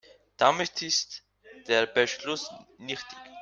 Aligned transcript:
Damit 0.37 0.81
ist 0.81 1.21
der 1.67 1.85
Beschluss 1.85 2.49
nichtig. 2.79 3.19